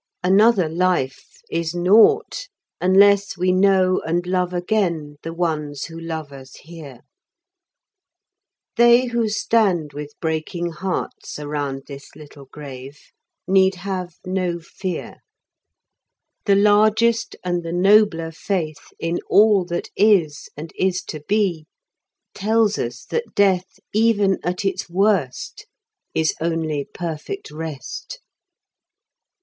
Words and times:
Another 0.23 0.67
life 0.67 1.27
is 1.51 1.75
naught, 1.75 2.47
unless 2.81 3.37
we 3.37 3.51
know 3.51 4.01
and 4.03 4.25
love 4.25 4.51
again 4.51 5.17
the 5.21 5.31
ones 5.31 5.85
who 5.85 5.99
love 5.99 6.31
us 6.31 6.55
here. 6.55 7.01
They 8.77 9.05
who 9.05 9.29
stand 9.29 9.93
with 9.93 10.19
breaking 10.19 10.71
hearts 10.71 11.37
around 11.37 11.83
this 11.85 12.15
little 12.15 12.45
grave 12.45 12.97
need 13.47 13.75
have 13.75 14.15
no 14.25 14.59
fear. 14.59 15.17
The 16.45 16.55
largest 16.55 17.35
and 17.45 17.61
the 17.61 17.71
nobler 17.71 18.31
faith 18.31 18.87
in 18.97 19.19
all 19.29 19.65
that 19.65 19.89
is, 19.95 20.49
and 20.57 20.73
is 20.79 21.03
to 21.09 21.19
be, 21.27 21.67
tells 22.33 22.79
us 22.79 23.05
that 23.05 23.35
death, 23.35 23.77
even 23.93 24.39
at 24.43 24.65
its 24.65 24.89
worst, 24.89 25.67
is 26.15 26.33
only 26.41 26.87
perfect 26.91 27.51
rest. 27.51 28.19